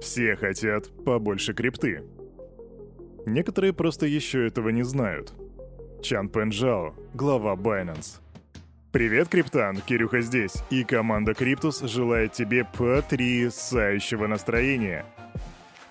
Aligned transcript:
Все 0.00 0.34
хотят 0.34 0.90
побольше 1.04 1.54
крипты. 1.54 2.02
Некоторые 3.26 3.72
просто 3.72 4.06
еще 4.06 4.44
этого 4.46 4.70
не 4.70 4.82
знают. 4.82 5.32
Чан 6.02 6.28
Пенжао, 6.28 6.94
глава 7.14 7.54
Binance. 7.54 8.18
Привет, 8.92 9.28
Криптан, 9.28 9.76
Кирюха 9.76 10.20
здесь, 10.20 10.64
и 10.70 10.82
команда 10.84 11.34
Криптус 11.34 11.82
желает 11.82 12.32
тебе 12.32 12.64
потрясающего 12.64 14.26
настроения. 14.26 15.04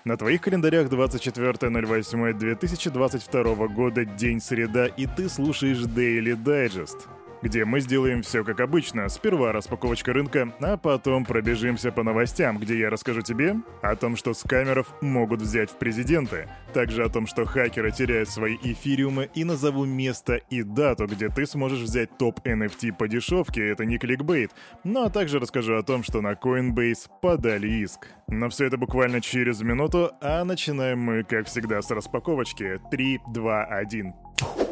На 0.04 0.16
твоих 0.16 0.42
календарях 0.42 0.88
24.08.2022 0.88 3.68
года 3.68 4.04
день 4.04 4.40
среда, 4.40 4.86
и 4.86 5.06
ты 5.06 5.28
слушаешь 5.28 5.84
Daily 5.84 6.36
Digest— 6.36 6.98
где 7.42 7.64
мы 7.64 7.80
сделаем 7.80 8.22
все 8.22 8.44
как 8.44 8.60
обычно. 8.60 9.08
Сперва 9.08 9.52
распаковочка 9.52 10.12
рынка, 10.12 10.52
а 10.60 10.76
потом 10.76 11.24
пробежимся 11.24 11.92
по 11.92 12.02
новостям, 12.02 12.58
где 12.58 12.78
я 12.78 12.90
расскажу 12.90 13.22
тебе 13.22 13.56
о 13.82 13.96
том, 13.96 14.16
что 14.16 14.34
скамеров 14.34 14.94
могут 15.00 15.42
взять 15.42 15.70
в 15.70 15.76
президенты, 15.76 16.48
также 16.72 17.04
о 17.04 17.08
том, 17.08 17.26
что 17.26 17.44
хакеры 17.44 17.90
теряют 17.90 18.28
свои 18.28 18.56
эфириумы 18.62 19.30
и 19.34 19.44
назову 19.44 19.84
место 19.84 20.36
и 20.50 20.62
дату, 20.62 21.06
где 21.06 21.28
ты 21.28 21.46
сможешь 21.46 21.80
взять 21.80 22.16
топ 22.18 22.40
NFT 22.46 22.92
по 22.92 23.08
дешевке, 23.08 23.68
это 23.68 23.84
не 23.84 23.98
кликбейт, 23.98 24.52
ну 24.84 25.04
а 25.04 25.10
также 25.10 25.38
расскажу 25.38 25.76
о 25.76 25.82
том, 25.82 26.02
что 26.02 26.20
на 26.20 26.32
Coinbase 26.32 27.08
подали 27.20 27.68
иск. 27.68 28.08
Но 28.28 28.48
все 28.48 28.66
это 28.66 28.76
буквально 28.76 29.20
через 29.20 29.60
минуту, 29.60 30.12
а 30.20 30.44
начинаем 30.44 31.00
мы, 31.00 31.24
как 31.24 31.46
всегда, 31.46 31.82
с 31.82 31.90
распаковочки. 31.90 32.80
3, 32.90 33.20
2, 33.26 33.64
1. 33.64 34.69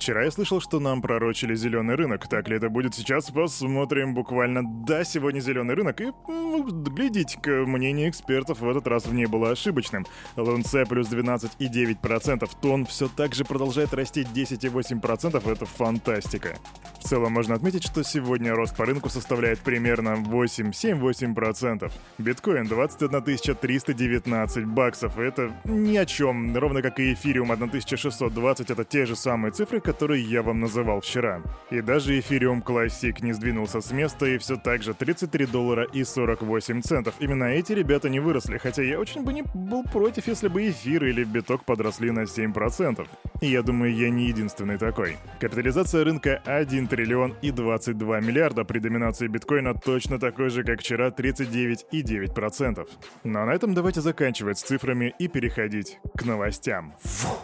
Вчера 0.00 0.24
я 0.24 0.30
слышал, 0.30 0.62
что 0.62 0.80
нам 0.80 1.02
пророчили 1.02 1.54
зеленый 1.54 1.94
рынок. 1.94 2.26
Так 2.26 2.48
ли 2.48 2.56
это 2.56 2.70
будет 2.70 2.94
сейчас? 2.94 3.30
Посмотрим 3.30 4.14
буквально. 4.14 4.62
Да, 4.64 5.04
сегодня 5.04 5.40
зеленый 5.40 5.74
рынок. 5.74 6.00
И 6.00 6.10
глядите-ка, 6.26 7.66
мнение 7.66 8.08
экспертов 8.08 8.60
в 8.60 8.68
этот 8.70 8.86
раз 8.86 9.04
в 9.04 9.12
ней 9.12 9.26
было 9.26 9.50
ошибочным. 9.50 10.06
ЛНЦ 10.36 10.88
плюс 10.88 11.12
12,9%. 11.12 12.50
Тон 12.62 12.86
все 12.86 13.08
так 13.14 13.34
же 13.34 13.44
продолжает 13.44 13.92
расти 13.92 14.22
10,8%. 14.22 15.52
Это 15.52 15.66
фантастика. 15.66 16.56
В 16.98 17.04
целом 17.06 17.32
можно 17.32 17.54
отметить, 17.54 17.84
что 17.84 18.02
сегодня 18.02 18.54
рост 18.54 18.74
по 18.76 18.86
рынку 18.86 19.10
составляет 19.10 19.58
примерно 19.58 20.16
8-7-8%. 20.16 21.92
Биткоин 22.16 22.64
21 22.66 23.56
319 23.56 24.64
баксов. 24.64 25.18
Это 25.18 25.52
ни 25.64 25.98
о 25.98 26.06
чем. 26.06 26.56
Ровно 26.56 26.80
как 26.80 27.00
и 27.00 27.12
эфириум 27.12 27.50
1620. 27.50 28.70
Это 28.70 28.84
те 28.84 29.04
же 29.04 29.14
самые 29.14 29.52
цифры, 29.52 29.89
который 29.90 30.22
я 30.22 30.42
вам 30.42 30.60
называл 30.60 31.00
вчера. 31.00 31.42
И 31.70 31.80
даже 31.80 32.16
Ethereum 32.16 32.62
Classic 32.62 33.16
не 33.22 33.32
сдвинулся 33.32 33.80
с 33.80 33.90
места 33.90 34.26
и 34.26 34.38
все 34.38 34.54
так 34.54 34.84
же 34.84 34.94
33 34.94 35.46
доллара 35.46 35.82
и 35.82 36.04
48 36.04 36.82
центов. 36.82 37.14
Именно 37.18 37.44
эти 37.44 37.72
ребята 37.72 38.08
не 38.08 38.20
выросли, 38.20 38.56
хотя 38.58 38.84
я 38.84 39.00
очень 39.00 39.24
бы 39.24 39.32
не 39.32 39.42
был 39.42 39.82
против, 39.82 40.28
если 40.28 40.46
бы 40.46 40.70
эфир 40.70 41.04
или 41.04 41.24
биток 41.24 41.64
подросли 41.64 42.12
на 42.12 42.20
7%. 42.20 43.04
И 43.40 43.48
я 43.48 43.62
думаю, 43.62 43.92
я 43.92 44.10
не 44.10 44.26
единственный 44.28 44.78
такой. 44.78 45.16
Капитализация 45.40 46.04
рынка 46.04 46.40
1 46.44 46.86
триллион 46.86 47.34
и 47.42 47.50
22 47.50 48.20
миллиарда 48.20 48.64
при 48.64 48.78
доминации 48.78 49.26
биткоина 49.26 49.74
точно 49.74 50.20
такой 50.20 50.50
же, 50.50 50.62
как 50.62 50.80
вчера 50.80 51.08
39,9%. 51.08 52.88
Ну 53.24 53.40
а 53.40 53.44
на 53.44 53.50
этом 53.50 53.74
давайте 53.74 54.00
заканчивать 54.02 54.58
с 54.58 54.62
цифрами 54.62 55.12
и 55.18 55.26
переходить 55.26 55.98
к 56.16 56.24
новостям. 56.24 56.94
Фух. 57.02 57.39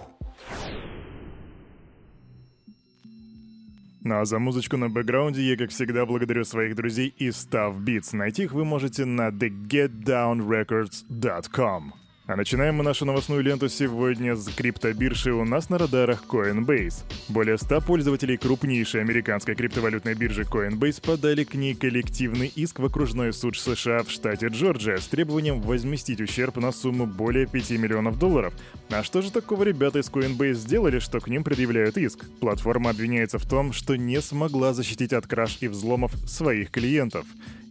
Ну 4.07 4.21
а 4.21 4.25
за 4.25 4.39
музычку 4.39 4.77
на 4.77 4.89
бэкграунде 4.89 5.43
я, 5.43 5.57
как 5.57 5.71
всегда, 5.71 6.07
благодарю 6.07 6.45
своих 6.45 6.77
друзей 6.77 7.13
из 7.19 7.45
Stuff 7.45 7.81
Beats. 7.81 8.15
Найти 8.15 8.45
их 8.45 8.53
вы 8.53 8.65
можете 8.65 9.05
на 9.05 9.31
thegetdownrecords.com. 9.31 12.06
А 12.29 12.35
начинаем 12.35 12.75
мы 12.75 12.83
нашу 12.83 13.05
новостную 13.05 13.41
ленту 13.41 13.69
сегодня 13.69 14.35
с 14.35 14.49
криптобиржи 14.49 15.33
у 15.33 15.45
нас 15.45 15.71
на 15.71 15.79
радарах 15.79 16.25
Coinbase. 16.27 17.05
Более 17.29 17.57
100 17.57 17.83
пользователей 17.83 18.37
крупнейшей 18.37 19.01
американской 19.01 19.55
криптовалютной 19.55 20.15
биржи 20.15 20.43
Coinbase 20.43 21.01
подали 21.07 21.45
к 21.45 21.55
ней 21.55 21.77
коллективный 21.77 22.49
иск 22.49 22.81
в 22.81 22.85
окружной 22.85 23.33
суд 23.33 23.57
США 23.57 24.03
в 24.03 24.11
штате 24.11 24.49
Джорджия 24.49 24.97
с 24.97 25.07
требованием 25.07 25.61
возместить 25.61 26.21
ущерб 26.21 26.57
на 26.57 26.73
сумму 26.73 27.07
более 27.07 27.47
5 27.47 27.71
миллионов 27.71 28.19
долларов. 28.19 28.53
А 28.91 29.05
что 29.05 29.23
же 29.23 29.31
такого 29.31 29.63
ребята 29.63 30.01
из 30.01 30.11
Coinbase 30.11 30.55
сделали, 30.55 30.99
что 30.99 31.21
к 31.21 31.29
ним 31.29 31.45
предъявляют 31.45 31.97
иск? 31.97 32.25
Платформа 32.41 32.91
обвиняется 32.91 33.39
в 33.39 33.47
том, 33.47 33.73
что 33.73 33.95
не 33.95 34.21
смогла 34.21 34.75
защитить 34.75 35.13
от 35.13 35.29
краж 35.29 35.59
и 35.61 35.69
взломов 35.69 36.13
своих 36.29 36.73
клиентов. 36.73 37.25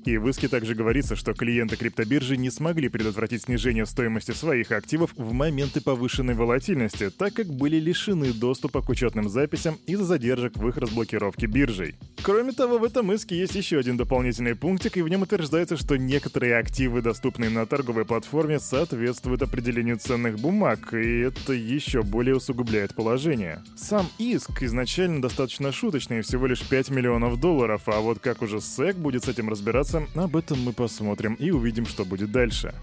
И 0.06 0.18
в 0.18 0.28
иске 0.28 0.48
также 0.48 0.74
говорится, 0.74 1.16
что 1.16 1.34
клиенты 1.34 1.76
криптобиржи 1.76 2.38
не 2.38 2.50
смогли 2.50 2.90
предотвратить 2.90 3.44
снижение 3.44 3.86
стоимости 3.86 4.32
своих 4.32 4.72
активов 4.72 5.12
в 5.16 5.34
моменты 5.34 5.82
повышенной 5.82 6.34
волатильности, 6.34 7.10
так 7.10 7.34
как 7.34 7.48
были 7.48 7.78
лишены 7.78 8.34
доступа 8.34 8.82
к 8.82 8.90
учетным 8.90 9.30
записям 9.30 9.78
из-за 9.86 10.16
задержек 10.16 10.56
в 10.56 10.68
их 10.70 10.78
разблокировке 10.78 11.46
биржей. 11.46 11.96
Кроме 12.24 12.54
того, 12.54 12.78
в 12.80 12.84
этом 12.86 13.12
иске 13.12 13.38
есть 13.38 13.54
еще 13.54 13.78
один 13.78 13.98
дополнительный 13.98 14.56
пунктик, 14.56 14.98
и 14.98 15.02
в 15.02 15.10
нем 15.10 15.24
утверждается, 15.24 15.76
что 15.76 15.98
некоторые 15.98 16.58
активы, 16.58 17.02
доступные 17.02 17.50
на 17.50 17.66
торговой 17.66 18.06
платформе, 18.06 18.60
соответствуют 18.60 19.42
определению 19.42 19.98
ценных 19.98 20.40
бумаг, 20.40 20.94
и 20.94 21.20
это 21.20 21.54
еще 21.54 22.02
более 22.02 22.38
усугубляет 22.38 22.96
положение. 22.96 23.62
Сам 23.76 24.08
иск 24.18 24.64
изначально 24.64 25.22
достаточно 25.22 25.72
шуточный, 25.72 26.22
всего 26.22 26.48
лишь 26.48 26.62
5 26.62 26.92
миллионов 26.92 27.40
долларов, 27.40 27.82
а 27.88 28.00
вот 28.00 28.20
как 28.20 28.42
уже 28.42 28.58
SEC 28.58 28.94
будет 28.94 29.26
с 29.26 29.28
этим 29.28 29.50
разбираться, 29.50 29.95
кажется, 29.96 30.22
об 30.22 30.36
этом 30.36 30.62
мы 30.62 30.74
посмотрим 30.74 31.36
и 31.36 31.52
увидим, 31.52 31.86
что 31.86 32.06
будет 32.06 32.32
дальше. 32.32 32.74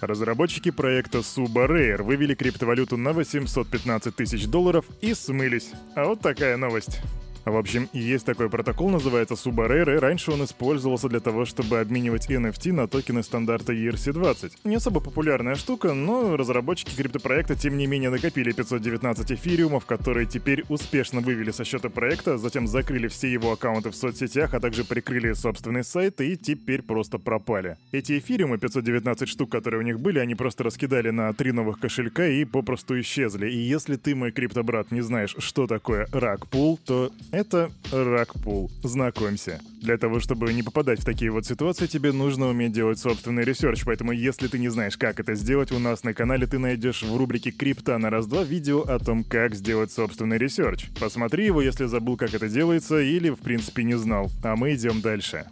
Разработчики 0.00 0.70
проекта 0.70 1.18
Suba 1.18 2.02
вывели 2.02 2.34
криптовалюту 2.34 2.96
на 2.96 3.12
815 3.12 4.14
тысяч 4.14 4.46
долларов 4.46 4.86
и 5.00 5.14
смылись. 5.14 5.70
А 5.94 6.06
вот 6.06 6.20
такая 6.20 6.56
новость. 6.56 7.00
В 7.44 7.56
общем, 7.56 7.88
есть 7.92 8.26
такой 8.26 8.50
протокол, 8.50 8.90
называется 8.90 9.34
Subarare, 9.34 9.98
раньше 9.98 10.30
он 10.30 10.44
использовался 10.44 11.08
для 11.08 11.20
того, 11.20 11.44
чтобы 11.44 11.80
обменивать 11.80 12.30
NFT 12.30 12.72
на 12.72 12.86
токены 12.86 13.22
стандарта 13.22 13.72
ERC-20. 13.72 14.52
Не 14.64 14.76
особо 14.76 15.00
популярная 15.00 15.54
штука, 15.54 15.94
но 15.94 16.36
разработчики 16.36 16.94
криптопроекта 16.94 17.54
тем 17.56 17.78
не 17.78 17.86
менее 17.86 18.10
накопили 18.10 18.52
519 18.52 19.32
эфириумов, 19.32 19.86
которые 19.86 20.26
теперь 20.26 20.64
успешно 20.68 21.20
вывели 21.20 21.50
со 21.50 21.64
счета 21.64 21.88
проекта, 21.88 22.36
затем 22.38 22.66
закрыли 22.66 23.08
все 23.08 23.32
его 23.32 23.52
аккаунты 23.52 23.90
в 23.90 23.96
соцсетях, 23.96 24.54
а 24.54 24.60
также 24.60 24.84
прикрыли 24.84 25.32
собственный 25.32 25.84
сайт 25.84 26.20
и 26.20 26.36
теперь 26.36 26.82
просто 26.82 27.18
пропали. 27.18 27.76
Эти 27.92 28.18
эфириумы, 28.18 28.58
519 28.58 29.28
штук, 29.28 29.50
которые 29.50 29.80
у 29.80 29.84
них 29.84 29.98
были, 29.98 30.18
они 30.18 30.34
просто 30.34 30.64
раскидали 30.64 31.10
на 31.10 31.32
три 31.32 31.52
новых 31.52 31.80
кошелька 31.80 32.26
и 32.26 32.44
попросту 32.44 33.00
исчезли. 33.00 33.48
И 33.50 33.56
если 33.56 33.96
ты, 33.96 34.14
мой 34.14 34.30
криптобрат, 34.30 34.90
не 34.90 35.00
знаешь, 35.00 35.34
что 35.38 35.66
такое 35.66 36.06
rug 36.12 36.37
pull, 36.37 36.78
то 36.84 37.10
это 37.32 37.70
Rug 37.92 38.21
pull. 38.21 38.70
Знакомься. 38.82 39.60
Для 39.80 39.96
того, 39.96 40.20
чтобы 40.20 40.52
не 40.52 40.62
попадать 40.62 41.00
в 41.00 41.04
такие 41.04 41.30
вот 41.30 41.46
ситуации, 41.46 41.86
тебе 41.86 42.12
нужно 42.12 42.48
уметь 42.48 42.72
делать 42.72 42.98
собственный 42.98 43.44
research, 43.44 43.84
поэтому 43.84 44.12
если 44.12 44.46
ты 44.46 44.58
не 44.58 44.68
знаешь, 44.68 44.96
как 44.96 45.20
это 45.20 45.34
сделать, 45.34 45.72
у 45.72 45.78
нас 45.78 46.04
на 46.04 46.12
канале 46.12 46.46
ты 46.46 46.58
найдешь 46.58 47.02
в 47.02 47.16
рубрике 47.16 47.50
«Крипта 47.50 47.98
на 47.98 48.10
раз-два» 48.10 48.44
видео 48.44 48.82
о 48.82 48.98
том, 48.98 49.24
как 49.24 49.54
сделать 49.54 49.90
собственный 49.90 50.38
research. 50.38 50.86
Посмотри 51.00 51.46
его, 51.46 51.62
если 51.62 51.86
забыл, 51.86 52.16
как 52.16 52.34
это 52.34 52.48
делается, 52.48 53.00
или 53.00 53.30
в 53.30 53.38
принципе 53.38 53.84
не 53.84 53.96
знал. 53.96 54.30
А 54.42 54.56
мы 54.56 54.74
идем 54.74 55.00
дальше. 55.00 55.46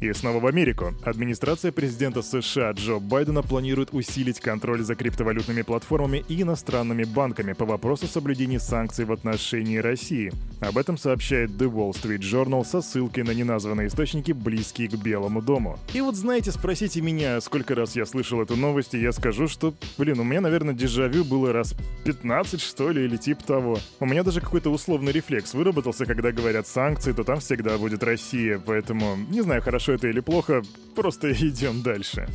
И 0.00 0.12
снова 0.12 0.40
в 0.40 0.46
Америку. 0.46 0.94
Администрация 1.04 1.72
президента 1.72 2.22
США 2.22 2.72
Джо 2.72 2.98
Байдена 2.98 3.42
планирует 3.42 3.94
усилить 3.94 4.40
контроль 4.40 4.82
за 4.82 4.94
криптовалютными 4.94 5.62
платформами 5.62 6.24
и 6.28 6.42
иностранными 6.42 7.04
банками 7.04 7.52
по 7.52 7.64
вопросу 7.64 8.06
соблюдения 8.06 8.60
санкций 8.60 9.04
в 9.04 9.12
отношении 9.12 9.78
России. 9.78 10.32
Об 10.60 10.78
этом 10.78 10.98
сообщает 10.98 11.50
The 11.50 11.70
Wall 11.70 11.92
Street 11.92 12.20
Journal 12.20 12.64
со 12.64 12.82
ссылкой 12.82 13.24
на 13.24 13.30
неназванные 13.32 13.88
источники, 13.88 14.32
близкие 14.32 14.88
к 14.88 14.94
Белому 14.94 15.40
дому. 15.40 15.78
И 15.94 16.00
вот 16.00 16.16
знаете, 16.16 16.52
спросите 16.52 17.00
меня, 17.00 17.40
сколько 17.40 17.74
раз 17.74 17.96
я 17.96 18.04
слышал 18.04 18.42
эту 18.42 18.56
новость, 18.56 18.94
и 18.94 19.00
я 19.00 19.12
скажу, 19.12 19.48
что, 19.48 19.74
блин, 19.96 20.20
у 20.20 20.24
меня, 20.24 20.40
наверное, 20.40 20.74
дежавю 20.74 21.24
было 21.24 21.52
раз 21.52 21.74
15, 22.04 22.60
что 22.60 22.90
ли, 22.90 23.04
или 23.04 23.16
типа 23.16 23.44
того. 23.44 23.78
У 24.00 24.06
меня 24.06 24.22
даже 24.22 24.40
какой-то 24.40 24.70
условный 24.70 25.12
рефлекс 25.12 25.54
выработался, 25.54 26.06
когда 26.06 26.32
говорят 26.32 26.66
санкции, 26.66 27.12
то 27.12 27.24
там 27.24 27.40
всегда 27.40 27.78
будет 27.78 28.02
Россия, 28.02 28.60
поэтому 28.64 29.16
не 29.28 29.42
знаю, 29.42 29.62
хорошо 29.62 29.83
это 29.92 30.08
или 30.08 30.20
плохо, 30.20 30.62
просто 30.94 31.32
идем 31.48 31.82
дальше. 31.82 32.28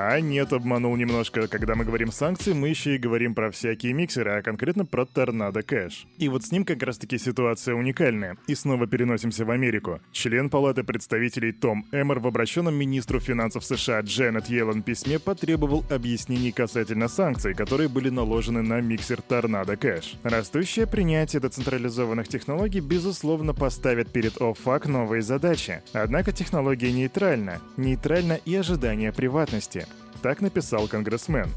А 0.00 0.20
нет, 0.20 0.52
обманул 0.52 0.94
немножко. 0.94 1.48
Когда 1.48 1.74
мы 1.74 1.84
говорим 1.84 2.12
санкции, 2.12 2.52
мы 2.52 2.68
еще 2.68 2.94
и 2.94 2.98
говорим 2.98 3.34
про 3.34 3.50
всякие 3.50 3.92
миксеры, 3.94 4.30
а 4.30 4.42
конкретно 4.42 4.86
про 4.86 5.04
Торнадо 5.04 5.64
Кэш. 5.64 6.06
И 6.18 6.28
вот 6.28 6.44
с 6.44 6.52
ним 6.52 6.64
как 6.64 6.84
раз-таки 6.84 7.18
ситуация 7.18 7.74
уникальная. 7.74 8.36
И 8.46 8.54
снова 8.54 8.86
переносимся 8.86 9.44
в 9.44 9.50
Америку. 9.50 10.00
Член 10.12 10.50
Палаты 10.50 10.84
представителей 10.84 11.50
Том 11.50 11.84
Эммер 11.90 12.20
в 12.20 12.28
обращенном 12.28 12.76
министру 12.76 13.18
финансов 13.18 13.64
США 13.64 14.02
Дженнет 14.02 14.48
Йеллен 14.48 14.84
письме 14.84 15.18
потребовал 15.18 15.84
объяснений 15.90 16.52
касательно 16.52 17.08
санкций, 17.08 17.54
которые 17.54 17.88
были 17.88 18.08
наложены 18.08 18.62
на 18.62 18.80
миксер 18.80 19.20
Торнадо 19.20 19.76
Кэш. 19.76 20.14
Растущее 20.22 20.86
принятие 20.86 21.42
децентрализованных 21.42 22.28
технологий, 22.28 22.78
безусловно, 22.78 23.52
поставит 23.52 24.12
перед 24.12 24.40
ОФАК 24.40 24.86
новые 24.86 25.22
задачи. 25.22 25.82
Однако 25.92 26.30
технология 26.30 26.92
нейтральна. 26.92 27.60
Нейтральна 27.76 28.34
и 28.34 28.54
ожидание 28.54 29.12
приватности. 29.12 29.87
Так 30.22 30.40
написал 30.40 30.88
конгрессмен. 30.88 31.50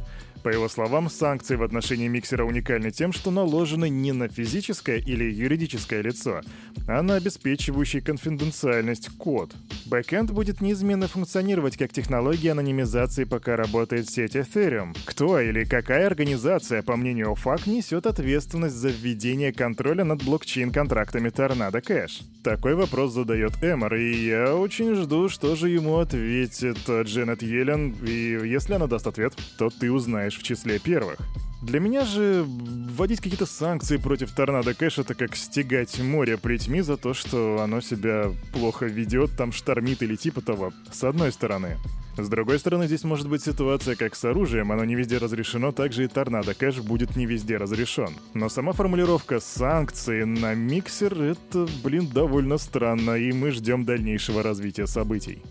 По 0.43 0.49
его 0.49 0.67
словам, 0.67 1.09
санкции 1.09 1.55
в 1.55 1.63
отношении 1.63 2.07
миксера 2.07 2.43
уникальны 2.43 2.91
тем, 2.91 3.13
что 3.13 3.29
наложены 3.29 3.89
не 3.89 4.11
на 4.11 4.27
физическое 4.27 4.97
или 4.97 5.31
юридическое 5.31 6.01
лицо, 6.01 6.41
а 6.87 7.01
на 7.03 7.15
обеспечивающий 7.15 8.01
конфиденциальность 8.01 9.09
код. 9.17 9.53
Бэкэнд 9.85 10.31
будет 10.31 10.61
неизменно 10.61 11.07
функционировать 11.07 11.77
как 11.77 11.93
технология 11.93 12.51
анонимизации, 12.51 13.25
пока 13.25 13.55
работает 13.55 14.09
сеть 14.09 14.35
Ethereum. 14.35 14.95
Кто 15.05 15.39
или 15.39 15.63
какая 15.63 16.07
организация, 16.07 16.81
по 16.81 16.95
мнению 16.95 17.33
ОФАК, 17.33 17.67
несет 17.67 18.07
ответственность 18.07 18.75
за 18.75 18.89
введение 18.89 19.53
контроля 19.53 20.03
над 20.03 20.23
блокчейн-контрактами 20.23 21.29
Tornado 21.29 21.83
Cash? 21.85 22.23
Такой 22.43 22.73
вопрос 22.73 23.13
задает 23.13 23.53
Эмор, 23.61 23.93
и 23.93 24.25
я 24.25 24.55
очень 24.55 24.95
жду, 24.95 25.29
что 25.29 25.55
же 25.55 25.69
ему 25.69 25.97
ответит 25.97 26.77
Дженнет 26.87 27.43
Йеллен, 27.43 27.95
и 28.03 28.39
если 28.43 28.73
она 28.73 28.87
даст 28.87 29.05
ответ, 29.05 29.33
то 29.57 29.69
ты 29.69 29.91
узнаешь 29.91 30.20
в 30.29 30.43
числе 30.43 30.79
первых. 30.79 31.19
Для 31.61 31.79
меня 31.79 32.05
же 32.05 32.43
вводить 32.43 33.21
какие-то 33.21 33.45
санкции 33.45 33.97
против 33.97 34.31
торнадо 34.31 34.73
кэш 34.73 34.97
это 34.97 35.13
как 35.13 35.35
стегать 35.35 35.99
море 35.99 36.37
плетьми 36.37 36.81
за 36.81 36.97
то, 36.97 37.13
что 37.13 37.61
оно 37.61 37.81
себя 37.81 38.31
плохо 38.51 38.87
ведет, 38.87 39.37
там 39.37 39.51
штормит 39.51 40.01
или 40.01 40.15
типа 40.15 40.41
того, 40.41 40.73
с 40.91 41.03
одной 41.03 41.31
стороны. 41.31 41.77
С 42.17 42.27
другой 42.29 42.59
стороны, 42.59 42.87
здесь 42.87 43.03
может 43.03 43.29
быть 43.29 43.43
ситуация 43.43 43.95
как 43.95 44.15
с 44.15 44.25
оружием, 44.25 44.71
оно 44.71 44.83
не 44.85 44.95
везде 44.95 45.17
разрешено, 45.17 45.71
также 45.71 46.05
и 46.05 46.07
торнадо 46.07 46.55
кэш 46.55 46.79
будет 46.79 47.15
не 47.15 47.27
везде 47.27 47.57
разрешен. 47.57 48.09
Но 48.33 48.49
сама 48.49 48.73
формулировка 48.73 49.39
санкции 49.39 50.23
на 50.23 50.55
миксер— 50.55 51.13
это, 51.21 51.67
блин, 51.83 52.07
довольно 52.07 52.57
странно, 52.57 53.11
и 53.11 53.31
мы 53.31 53.51
ждем 53.51 53.85
дальнейшего 53.85 54.41
развития 54.41 54.87
событий. 54.87 55.43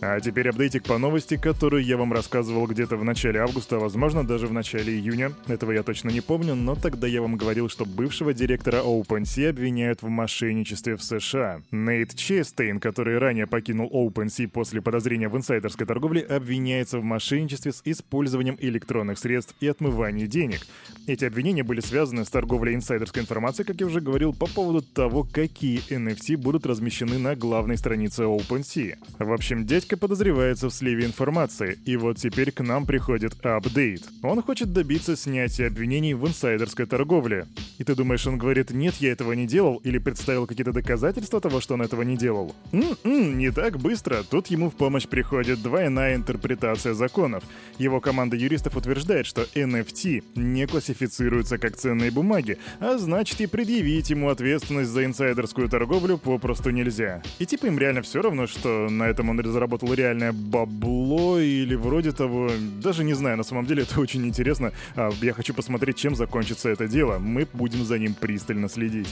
А 0.00 0.20
теперь 0.20 0.48
апдейтик 0.48 0.84
по 0.84 0.98
новости, 0.98 1.36
которую 1.36 1.84
я 1.84 1.96
вам 1.96 2.12
рассказывал 2.12 2.66
где-то 2.66 2.96
в 2.96 3.04
начале 3.04 3.40
августа, 3.40 3.76
а 3.76 3.78
возможно 3.78 4.26
даже 4.26 4.46
в 4.46 4.52
начале 4.52 4.92
июня. 4.92 5.32
Этого 5.46 5.72
я 5.72 5.82
точно 5.82 6.10
не 6.10 6.20
помню, 6.20 6.54
но 6.54 6.74
тогда 6.74 7.06
я 7.06 7.22
вам 7.22 7.36
говорил, 7.36 7.68
что 7.68 7.86
бывшего 7.86 8.34
директора 8.34 8.78
OpenSea 8.78 9.50
обвиняют 9.50 10.02
в 10.02 10.08
мошенничестве 10.08 10.96
в 10.96 11.02
США. 11.02 11.62
Нейт 11.70 12.14
Честейн, 12.14 12.80
который 12.80 13.18
ранее 13.18 13.46
покинул 13.46 13.88
OpenSea 13.90 14.48
после 14.48 14.82
подозрения 14.82 15.28
в 15.28 15.36
инсайдерской 15.36 15.86
торговле, 15.86 16.22
обвиняется 16.22 16.98
в 16.98 17.04
мошенничестве 17.04 17.72
с 17.72 17.80
использованием 17.84 18.58
электронных 18.60 19.18
средств 19.18 19.54
и 19.60 19.68
отмывании 19.68 20.26
денег. 20.26 20.60
Эти 21.06 21.24
обвинения 21.24 21.62
были 21.62 21.80
связаны 21.80 22.24
с 22.24 22.28
торговлей 22.28 22.74
инсайдерской 22.74 23.22
информацией, 23.22 23.66
как 23.66 23.80
я 23.80 23.86
уже 23.86 24.00
говорил, 24.00 24.34
по 24.34 24.46
поводу 24.46 24.82
того, 24.82 25.24
какие 25.24 25.80
NFT 25.90 26.36
будут 26.36 26.66
размещены 26.66 27.18
на 27.18 27.36
главной 27.36 27.78
странице 27.78 28.24
OpenSea. 28.24 28.96
В 29.18 29.32
общем, 29.32 29.64
дядька 29.64 29.83
Дядька 29.84 29.98
подозревается 29.98 30.70
в 30.70 30.72
сливе 30.72 31.04
информации, 31.04 31.78
и 31.84 31.98
вот 31.98 32.16
теперь 32.16 32.52
к 32.52 32.62
нам 32.62 32.86
приходит 32.86 33.34
апдейт. 33.44 34.00
Он 34.22 34.40
хочет 34.40 34.72
добиться 34.72 35.14
снятия 35.14 35.66
обвинений 35.66 36.14
в 36.14 36.26
инсайдерской 36.26 36.86
торговле. 36.86 37.46
И 37.76 37.84
ты 37.84 37.94
думаешь, 37.94 38.26
он 38.26 38.38
говорит, 38.38 38.70
нет, 38.70 38.94
я 39.00 39.12
этого 39.12 39.34
не 39.34 39.46
делал, 39.46 39.82
или 39.84 39.98
представил 39.98 40.46
какие-то 40.46 40.72
доказательства 40.72 41.38
того, 41.38 41.60
что 41.60 41.74
он 41.74 41.82
этого 41.82 42.00
не 42.00 42.16
делал? 42.16 42.54
М-м, 42.72 43.36
не 43.36 43.50
так 43.50 43.78
быстро. 43.78 44.22
Тут 44.22 44.46
ему 44.46 44.70
в 44.70 44.74
помощь 44.74 45.06
приходит 45.06 45.60
двойная 45.60 46.14
интерпретация 46.14 46.94
законов. 46.94 47.44
Его 47.76 48.00
команда 48.00 48.36
юристов 48.36 48.78
утверждает, 48.78 49.26
что 49.26 49.42
NFT 49.54 50.24
не 50.34 50.66
классифицируются 50.66 51.58
как 51.58 51.76
ценные 51.76 52.10
бумаги, 52.10 52.56
а 52.80 52.96
значит 52.96 53.38
и 53.42 53.46
предъявить 53.46 54.08
ему 54.08 54.30
ответственность 54.30 54.88
за 54.88 55.04
инсайдерскую 55.04 55.68
торговлю 55.68 56.16
попросту 56.16 56.70
нельзя. 56.70 57.22
И 57.38 57.44
типа 57.44 57.66
им 57.66 57.78
реально 57.78 58.00
все 58.00 58.22
равно, 58.22 58.46
что 58.46 58.88
на 58.88 59.08
этом 59.08 59.28
он 59.28 59.44
заработал 59.44 59.73
заработал 59.74 59.94
реальное 59.94 60.32
бабло 60.32 61.38
или 61.38 61.74
вроде 61.74 62.12
того. 62.12 62.50
Даже 62.82 63.04
не 63.04 63.14
знаю, 63.14 63.36
на 63.36 63.42
самом 63.42 63.66
деле 63.66 63.82
это 63.82 64.00
очень 64.00 64.26
интересно. 64.26 64.72
А, 64.96 65.10
я 65.22 65.32
хочу 65.32 65.54
посмотреть, 65.54 65.96
чем 65.96 66.14
закончится 66.14 66.68
это 66.68 66.86
дело. 66.86 67.18
Мы 67.18 67.46
будем 67.52 67.84
за 67.84 67.98
ним 67.98 68.14
пристально 68.14 68.68
следить. 68.68 69.08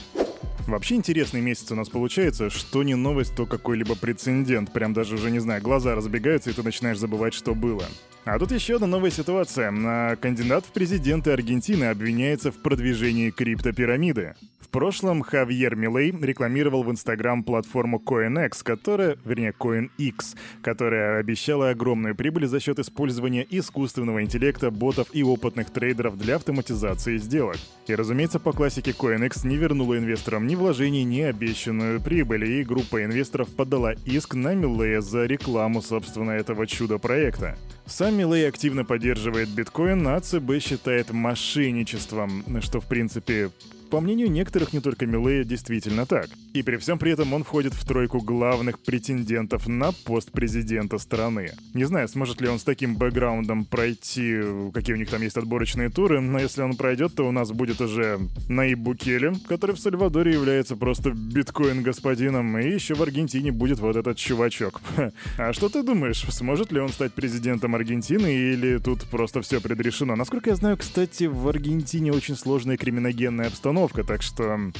Вообще 0.67 0.95
интересный 0.95 1.41
месяц 1.41 1.73
у 1.73 1.75
нас 1.75 1.89
получается. 1.89 2.49
Что 2.51 2.83
не 2.83 2.95
новость, 2.95 3.35
то 3.35 3.47
какой-либо 3.47 3.97
прецедент. 3.97 4.73
Прям 4.73 4.93
даже 4.93 5.17
уже, 5.17 5.31
не 5.31 5.41
знаю, 5.41 5.61
глаза 5.63 5.95
разбегаются, 5.95 6.51
и 6.51 6.53
ты 6.53 6.63
начинаешь 6.63 6.99
забывать, 6.99 7.35
что 7.35 7.55
было. 7.55 7.85
А 8.25 8.39
тут 8.39 8.53
еще 8.53 8.77
одна 8.77 8.87
новая 8.87 9.11
ситуация. 9.11 9.73
А, 9.75 10.17
кандидат 10.17 10.65
в 10.65 10.73
президенты 10.73 11.33
Аргентины 11.33 11.85
обвиняется 11.85 12.53
в 12.53 12.63
продвижении 12.63 13.31
криптопирамиды. 13.31 14.35
Прошлом 14.73 15.21
Хавьер 15.21 15.77
Милей 15.77 16.13
рекламировал 16.19 16.83
в 16.83 16.91
Инстаграм 16.91 17.45
платформу 17.45 18.03
CoinX, 18.03 18.65
которая, 18.65 19.19
вернее, 19.23 19.53
CoinX, 19.53 20.35
которая 20.63 21.19
обещала 21.21 21.69
огромную 21.69 22.17
прибыль 22.17 22.47
за 22.47 22.59
счет 22.59 22.79
использования 22.79 23.47
искусственного 23.51 24.23
интеллекта, 24.23 24.71
ботов 24.71 25.09
и 25.13 25.23
опытных 25.23 25.69
трейдеров 25.69 26.17
для 26.17 26.37
автоматизации 26.37 27.19
сделок. 27.19 27.59
И, 27.87 27.95
разумеется, 27.95 28.41
по 28.41 28.53
классике 28.53 28.93
CoinX 28.93 29.47
не 29.47 29.57
вернула 29.57 29.99
инвесторам 29.99 30.47
ни 30.47 30.55
вложений, 30.55 31.05
ни 31.05 31.21
обещанную 31.21 32.01
прибыль, 32.01 32.47
и 32.47 32.65
группа 32.65 33.05
инвесторов 33.05 33.55
подала 33.55 33.93
иск 34.07 34.35
на 34.35 34.55
Милея 34.55 35.03
за 35.03 35.27
рекламу, 35.27 35.83
собственно, 35.83 36.31
этого 36.31 36.67
чудо-проекта. 36.67 37.59
Сам 37.85 38.17
Милей 38.17 38.49
активно 38.49 38.87
поддерживает 38.87 39.51
биткоин, 39.51 40.09
а 40.09 40.19
ЦБ 40.19 40.63
считает 40.63 41.13
мошенничеством, 41.13 42.43
что, 42.63 42.81
в 42.81 42.87
принципе, 42.87 43.51
по 43.93 44.01
мнению 44.01 44.31
некоторых, 44.31 44.73
не 44.73 44.81
только 44.81 45.05
Милея, 45.05 45.45
действительно 45.45 46.07
так. 46.07 46.31
И 46.55 46.63
при 46.63 46.79
всем 46.79 46.99
при 46.99 47.13
этом 47.13 47.35
он 47.35 47.45
входит 47.45 47.75
в 47.75 47.87
тройку 47.87 48.23
главных 48.23 48.79
претендентов 48.79 49.69
на 49.69 49.93
пост 49.93 50.33
президента 50.33 50.97
страны. 50.97 51.51
Не 51.75 51.85
знаю, 51.85 52.09
сможет 52.09 52.41
ли 52.41 52.49
он 52.49 52.59
с 52.59 52.65
таким 52.65 52.97
бэкграундом 52.97 53.67
пройти, 53.67 54.41
какие 54.73 54.95
у 54.95 54.99
них 54.99 55.11
там 55.11 55.21
есть 55.21 55.37
отборочные 55.37 55.91
туры, 55.91 56.23
но 56.23 56.39
если 56.39 56.63
он 56.63 56.75
пройдет, 56.75 57.15
то 57.15 57.29
у 57.29 57.33
нас 57.33 57.53
будет 57.53 57.83
уже 57.83 58.19
Наиб 58.49 58.79
Букеле, 58.79 59.35
который 59.47 59.77
в 59.77 59.79
Сальвадоре 59.79 60.33
является 60.33 60.75
просто 60.75 61.11
биткоин-господином, 61.11 62.59
и 62.61 62.71
еще 62.73 62.95
в 62.95 63.03
Аргентине 63.03 63.53
будет 63.53 63.79
вот 63.79 63.97
этот 63.97 64.17
чувачок. 64.17 64.81
А 65.37 65.53
что 65.53 65.69
ты 65.69 65.83
думаешь, 65.83 66.25
сможет 66.31 66.73
ли 66.73 66.81
он 66.81 66.89
стать 66.89 67.13
президентом 67.13 67.75
Аргентины 67.75 68.33
или 68.33 68.79
тут 68.79 69.05
просто 69.05 69.43
все 69.43 69.61
предрешено? 69.61 70.17
Насколько 70.17 70.49
я 70.49 70.57
знаю, 70.57 70.79
кстати, 70.79 71.25
в 71.25 71.47
Аргентине 71.47 72.13
очень 72.13 72.37
сложная 72.37 72.77
криминогенная 72.79 73.49
обстановка, 73.49 73.82
установка, 73.83 74.05
так 74.05 74.23
что, 74.23 74.73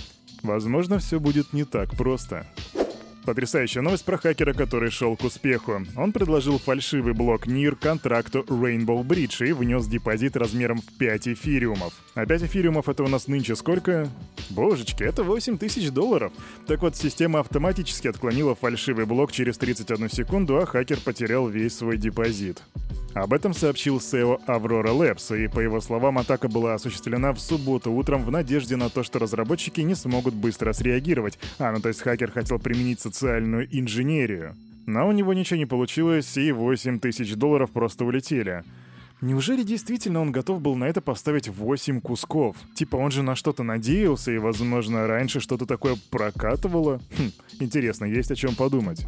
возможно, 0.43 0.99
все 0.99 1.19
будет 1.19 1.53
не 1.53 1.65
так 1.65 1.97
просто. 1.97 2.47
Потрясающая 3.25 3.83
новость 3.83 4.05
про 4.05 4.19
хакера, 4.19 4.53
который 4.53 4.91
шел 4.91 5.17
к 5.17 5.23
успеху. 5.23 5.85
Он 5.97 6.11
предложил 6.11 6.59
фальшивый 6.59 7.13
блок 7.13 7.47
NIR 7.47 7.77
контракту 7.77 8.41
Rainbow 8.41 9.05
Bridge 9.05 9.49
и 9.49 9.53
внес 9.53 9.87
депозит 9.87 10.37
размером 10.37 10.81
в 10.81 10.99
5 10.99 11.29
эфириумов. 11.29 11.93
А 12.15 12.27
5 12.27 12.43
эфириумов 12.43 12.89
это 12.89 13.05
у 13.05 13.09
нас 13.09 13.29
нынче 13.29 13.55
сколько? 13.55 14.09
Божечки, 14.51 15.05
это 15.05 15.23
8 15.23 15.57
тысяч 15.57 15.91
долларов. 15.91 16.33
Так 16.67 16.83
вот, 16.83 16.97
система 16.97 17.39
автоматически 17.41 18.09
отклонила 18.09 18.57
фальшивый 18.57 19.07
блок 19.07 19.31
через 19.31 19.57
31 19.57 20.11
секунду, 20.11 20.59
а 20.59 20.67
хакер 20.67 20.99
потерял 20.99 21.47
весь 21.49 21.77
свой 21.77 21.99
депозит. 21.99 22.61
Об 23.15 23.35
этом 23.35 23.53
сообщил 23.53 23.99
SEO 23.99 24.41
Aurora 24.47 24.97
Labs, 24.97 25.39
и 25.39 25.47
по 25.47 25.61
его 25.61 25.81
словам, 25.81 26.19
атака 26.19 26.49
была 26.49 26.75
осуществлена 26.75 27.33
в 27.35 27.41
субботу 27.41 27.93
утром 27.93 28.25
в 28.25 28.31
надежде 28.31 28.77
на 28.77 28.89
то, 28.89 29.03
что 29.03 29.19
разработчики 29.19 29.83
не 29.83 29.95
смогут 29.95 30.33
быстро 30.35 30.73
среагировать. 30.73 31.39
А, 31.59 31.73
ну 31.73 31.81
то 31.81 31.89
есть 31.89 32.01
хакер 32.01 32.31
хотел 32.31 32.59
применить 32.59 33.01
социальную 33.01 33.69
инженерию. 33.71 34.55
Но 34.87 35.07
у 35.07 35.13
него 35.13 35.35
ничего 35.35 35.59
не 35.59 35.67
получилось, 35.67 36.37
и 36.39 36.53
8 36.53 37.01
тысяч 37.01 37.35
долларов 37.35 37.71
просто 37.71 38.05
улетели. 38.05 38.65
Неужели 39.21 39.63
действительно 39.63 40.21
он 40.21 40.33
готов 40.33 40.61
был 40.61 40.75
на 40.75 40.85
это 40.85 41.01
поставить 41.01 41.49
8 41.49 42.01
кусков? 42.01 42.57
Типа 42.75 42.97
он 42.97 43.13
же 43.13 43.23
на 43.23 43.37
что-то 43.37 43.63
надеялся, 43.63 44.33
и, 44.33 44.39
возможно, 44.39 45.07
раньше 45.07 45.39
что-то 45.39 45.67
такое 45.67 45.97
прокатывало? 46.11 47.01
Хм, 47.17 47.31
интересно, 47.61 48.07
есть 48.07 48.33
о 48.33 48.35
чем 48.35 48.57
подумать. 48.57 49.07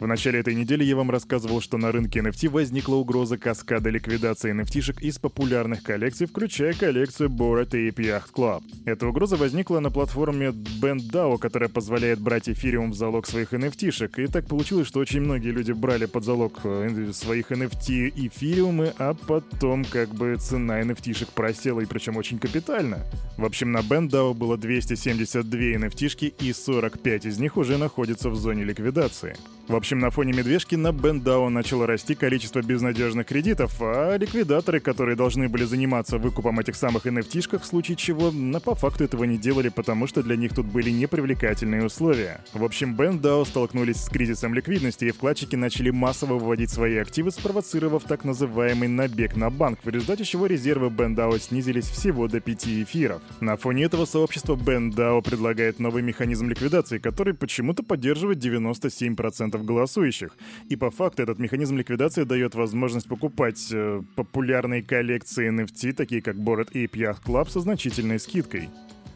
В 0.00 0.06
начале 0.06 0.40
этой 0.40 0.54
недели 0.54 0.82
я 0.82 0.96
вам 0.96 1.10
рассказывал, 1.10 1.60
что 1.60 1.76
на 1.76 1.92
рынке 1.92 2.20
NFT 2.20 2.48
возникла 2.48 2.94
угроза 2.94 3.36
каскада 3.36 3.90
ликвидации 3.90 4.50
NFT-шек 4.50 5.02
из 5.02 5.18
популярных 5.18 5.82
коллекций, 5.82 6.26
включая 6.26 6.72
коллекцию 6.72 7.28
Bored 7.28 7.72
Ape 7.72 7.96
Yacht 7.96 8.32
Club. 8.34 8.62
Эта 8.86 9.06
угроза 9.06 9.36
возникла 9.36 9.78
на 9.80 9.90
платформе 9.90 10.54
BandDAO, 10.80 11.36
которая 11.36 11.68
позволяет 11.68 12.18
брать 12.18 12.48
эфириум 12.48 12.92
в 12.92 12.94
залог 12.94 13.26
своих 13.26 13.52
NFT-шек, 13.52 14.18
и 14.22 14.26
так 14.26 14.46
получилось, 14.46 14.88
что 14.88 15.00
очень 15.00 15.20
многие 15.20 15.50
люди 15.50 15.72
брали 15.72 16.06
под 16.06 16.24
залог 16.24 16.60
э, 16.64 17.10
своих 17.12 17.52
NFT 17.52 18.10
эфириумы, 18.26 18.94
а 18.96 19.12
потом 19.12 19.84
как 19.84 20.08
бы 20.14 20.34
цена 20.40 20.80
NFT-шек 20.80 21.28
просела, 21.34 21.80
и 21.80 21.84
причем 21.84 22.16
очень 22.16 22.38
капитально. 22.38 23.00
В 23.36 23.44
общем, 23.44 23.70
на 23.70 23.80
BandDAO 23.80 24.32
было 24.32 24.56
272 24.56 25.60
NFT-шки, 25.60 26.32
и 26.40 26.54
45 26.54 27.26
из 27.26 27.38
них 27.38 27.58
уже 27.58 27.76
находятся 27.76 28.30
в 28.30 28.36
зоне 28.36 28.64
ликвидации. 28.64 29.36
В 29.70 29.76
общем, 29.76 29.89
на 29.98 30.10
фоне 30.10 30.32
медвежки 30.32 30.74
на 30.74 30.92
Бендау 30.92 31.48
начало 31.48 31.86
расти 31.86 32.14
количество 32.14 32.62
безнадежных 32.62 33.26
кредитов, 33.26 33.76
а 33.80 34.16
ликвидаторы, 34.16 34.80
которые 34.80 35.16
должны 35.16 35.48
были 35.48 35.64
заниматься 35.64 36.18
выкупом 36.18 36.60
этих 36.60 36.76
самых 36.76 37.06
NFT-шках, 37.06 37.62
в 37.62 37.66
случае 37.66 37.96
чего, 37.96 38.30
но 38.30 38.60
по 38.60 38.74
факту 38.74 39.04
этого 39.04 39.24
не 39.24 39.38
делали, 39.38 39.68
потому 39.68 40.06
что 40.06 40.22
для 40.22 40.36
них 40.36 40.54
тут 40.54 40.66
были 40.66 40.90
непривлекательные 40.90 41.84
условия. 41.84 42.40
В 42.52 42.64
общем, 42.64 42.94
Бендау 42.96 43.44
столкнулись 43.44 43.96
с 43.96 44.08
кризисом 44.08 44.54
ликвидности, 44.54 45.06
и 45.06 45.10
вкладчики 45.10 45.56
начали 45.56 45.90
массово 45.90 46.34
выводить 46.34 46.70
свои 46.70 46.96
активы, 46.96 47.30
спровоцировав 47.30 48.04
так 48.04 48.24
называемый 48.24 48.88
набег 48.88 49.36
на 49.36 49.50
банк, 49.50 49.80
в 49.82 49.88
результате 49.88 50.24
чего 50.24 50.46
резервы 50.46 50.90
Бендау 50.90 51.38
снизились 51.38 51.88
всего 51.88 52.28
до 52.28 52.40
5 52.40 52.68
эфиров. 52.68 53.22
На 53.40 53.56
фоне 53.56 53.84
этого 53.84 54.04
сообщество 54.04 54.56
Бендау 54.56 55.22
предлагает 55.22 55.78
новый 55.78 56.02
механизм 56.02 56.48
ликвидации, 56.48 56.98
который 56.98 57.34
почему-то 57.34 57.82
поддерживает 57.82 58.38
97% 58.38 59.62
голосующих. 59.80 60.36
И 60.68 60.76
по 60.76 60.90
факту 60.90 61.22
этот 61.22 61.38
механизм 61.38 61.78
ликвидации 61.78 62.24
дает 62.24 62.54
возможность 62.54 63.08
покупать 63.08 63.68
э, 63.72 64.02
популярные 64.14 64.82
коллекции 64.82 65.50
NFT, 65.50 65.92
такие 65.92 66.22
как 66.22 66.36
Bored 66.36 66.72
Ape 66.72 66.92
Yacht 66.92 67.22
Club, 67.24 67.48
со 67.48 67.60
значительной 67.60 68.18
скидкой. 68.18 68.68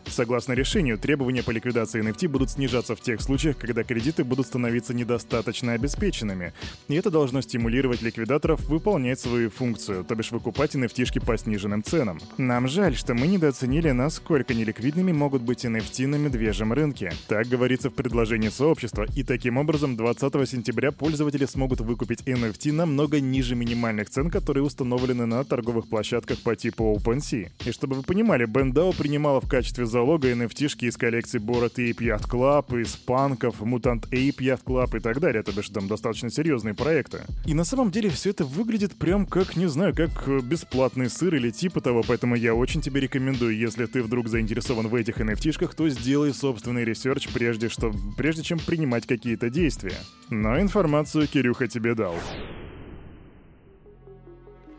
Согласно 0.08 0.52
решению, 0.52 0.98
требования 0.98 1.42
по 1.42 1.50
ликвидации 1.50 2.02
NFT 2.02 2.28
будут 2.28 2.50
снижаться 2.50 2.94
в 2.94 3.00
тех 3.00 3.20
случаях, 3.20 3.56
когда 3.56 3.84
кредиты 3.84 4.24
будут 4.24 4.46
становиться 4.46 4.94
недостаточно 4.94 5.72
обеспеченными. 5.72 6.52
И 6.88 6.94
это 6.94 7.10
должно 7.10 7.40
стимулировать 7.40 8.02
ликвидаторов 8.02 8.60
выполнять 8.66 9.20
свою 9.20 9.50
функцию, 9.50 10.04
то 10.04 10.14
бишь 10.14 10.30
выкупать 10.30 10.74
NFT 10.74 11.24
по 11.24 11.36
сниженным 11.36 11.82
ценам. 11.82 12.20
Нам 12.38 12.68
жаль, 12.68 12.96
что 12.96 13.14
мы 13.14 13.26
недооценили, 13.26 13.90
насколько 13.90 14.54
неликвидными 14.54 15.12
могут 15.12 15.42
быть 15.42 15.64
NFT 15.64 16.06
на 16.06 16.16
медвежьем 16.16 16.72
рынке. 16.72 17.12
Так 17.28 17.46
говорится 17.48 17.90
в 17.90 17.94
предложении 17.94 18.48
сообщества, 18.48 19.06
и 19.16 19.22
таким 19.22 19.56
образом 19.56 19.96
20 19.96 20.48
сентября 20.48 20.92
пользователи 20.92 21.46
смогут 21.46 21.80
выкупить 21.80 22.22
NFT 22.22 22.72
намного 22.72 23.20
ниже 23.20 23.54
минимальных 23.54 24.10
цен, 24.10 24.30
которые 24.30 24.62
установлены 24.62 25.26
на 25.26 25.44
торговых 25.44 25.88
площадках 25.88 26.38
по 26.40 26.54
типу 26.56 26.96
OpenSea. 26.96 27.50
И 27.66 27.72
чтобы 27.72 27.96
вы 27.96 28.02
понимали, 28.02 28.46
Bendao 28.46 28.96
принимала 28.96 29.40
в 29.40 29.48
качестве 29.48 29.86
залога 29.94 30.32
NFT-шки 30.32 30.86
из 30.86 30.96
коллекции 30.96 31.38
Borat 31.38 31.76
Ape 31.76 31.98
Yacht 31.98 32.28
Club, 32.28 32.80
из 32.82 32.96
панков, 32.96 33.60
Mutant 33.60 34.10
Ape 34.10 34.38
Yacht 34.38 34.64
Club 34.64 34.96
и 34.96 35.00
так 35.00 35.20
далее, 35.20 35.44
то 35.44 35.52
бишь 35.52 35.68
там 35.68 35.86
достаточно 35.86 36.30
серьезные 36.30 36.74
проекты. 36.74 37.20
И 37.46 37.54
на 37.54 37.62
самом 37.62 37.92
деле 37.92 38.10
все 38.10 38.30
это 38.30 38.44
выглядит 38.44 38.96
прям 38.96 39.24
как, 39.24 39.54
не 39.54 39.68
знаю, 39.68 39.94
как 39.94 40.28
бесплатный 40.42 41.08
сыр 41.08 41.36
или 41.36 41.50
типа 41.50 41.80
того, 41.80 42.02
поэтому 42.04 42.34
я 42.34 42.56
очень 42.56 42.80
тебе 42.80 43.02
рекомендую, 43.02 43.56
если 43.56 43.86
ты 43.86 44.02
вдруг 44.02 44.26
заинтересован 44.26 44.88
в 44.88 44.96
этих 44.96 45.20
NFT-шках, 45.20 45.76
то 45.76 45.88
сделай 45.88 46.34
собственный 46.34 46.84
research 46.84 47.28
прежде, 47.28 47.68
что, 47.68 47.92
прежде 48.16 48.42
чем 48.42 48.58
принимать 48.58 49.06
какие-то 49.06 49.48
действия. 49.48 49.98
Но 50.28 50.60
информацию 50.60 51.28
Кирюха 51.28 51.68
тебе 51.68 51.94
дал. 51.94 52.16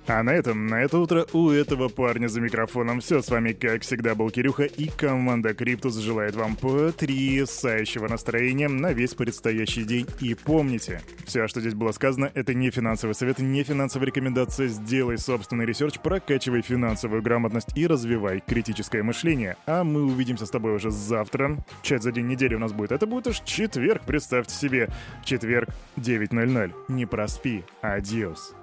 А 0.07 0.21
на 0.21 0.29
этом, 0.29 0.67
на 0.67 0.83
это 0.83 0.99
утро 0.99 1.25
у 1.33 1.49
этого 1.49 1.89
парня 1.89 2.27
за 2.27 2.39
микрофоном 2.39 3.01
все. 3.01 3.23
С 3.23 3.29
вами, 3.29 3.53
как 3.53 3.81
всегда, 3.81 4.13
был 4.13 4.29
Кирюха, 4.29 4.63
и 4.63 4.87
команда 4.87 5.55
Криптус 5.55 5.95
желает 5.97 6.35
вам 6.35 6.55
потрясающего 6.55 8.07
настроения 8.07 8.67
на 8.67 8.93
весь 8.93 9.15
предстоящий 9.15 9.83
день. 9.83 10.05
И 10.21 10.35
помните, 10.35 11.01
все, 11.25 11.47
что 11.47 11.59
здесь 11.59 11.73
было 11.73 11.91
сказано, 11.91 12.31
это 12.35 12.53
не 12.53 12.69
финансовый 12.69 13.13
совет, 13.13 13.39
не 13.39 13.63
финансовая 13.63 14.07
рекомендация. 14.07 14.67
Сделай 14.67 15.17
собственный 15.17 15.65
research, 15.65 15.99
прокачивай 15.99 16.61
финансовую 16.61 17.23
грамотность 17.23 17.75
и 17.75 17.87
развивай 17.87 18.43
критическое 18.45 19.01
мышление. 19.01 19.57
А 19.65 19.83
мы 19.83 20.03
увидимся 20.03 20.45
с 20.45 20.51
тобой 20.51 20.75
уже 20.75 20.91
завтра. 20.91 21.57
Чат 21.81 22.03
за 22.03 22.11
день 22.11 22.27
недели 22.27 22.53
у 22.53 22.59
нас 22.59 22.73
будет. 22.73 22.91
Это 22.91 23.07
будет 23.07 23.25
уж 23.25 23.39
четверг, 23.39 24.03
представьте 24.05 24.53
себе. 24.53 24.89
Четверг, 25.23 25.69
9.00. 25.97 26.71
Не 26.89 27.07
проспи. 27.07 27.63
Адиос. 27.81 28.53